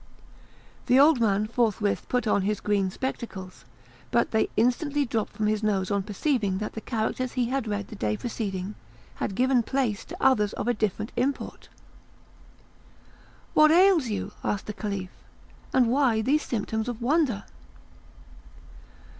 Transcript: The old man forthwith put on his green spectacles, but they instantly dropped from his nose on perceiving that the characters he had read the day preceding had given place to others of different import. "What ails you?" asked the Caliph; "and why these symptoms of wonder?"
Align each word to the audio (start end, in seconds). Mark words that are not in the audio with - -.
The 0.87 0.99
old 0.99 1.19
man 1.21 1.45
forthwith 1.45 2.09
put 2.09 2.25
on 2.25 2.41
his 2.41 2.59
green 2.59 2.89
spectacles, 2.89 3.65
but 4.09 4.31
they 4.31 4.49
instantly 4.57 5.05
dropped 5.05 5.33
from 5.33 5.45
his 5.45 5.61
nose 5.61 5.91
on 5.91 6.01
perceiving 6.01 6.57
that 6.57 6.73
the 6.73 6.81
characters 6.81 7.33
he 7.33 7.49
had 7.49 7.67
read 7.67 7.89
the 7.89 7.95
day 7.95 8.17
preceding 8.17 8.73
had 9.17 9.35
given 9.35 9.61
place 9.61 10.03
to 10.05 10.17
others 10.19 10.53
of 10.53 10.75
different 10.79 11.11
import. 11.15 11.69
"What 13.53 13.69
ails 13.69 14.07
you?" 14.07 14.31
asked 14.43 14.65
the 14.65 14.73
Caliph; 14.73 15.11
"and 15.71 15.85
why 15.87 16.21
these 16.23 16.41
symptoms 16.41 16.89
of 16.89 16.99
wonder?" 16.99 17.43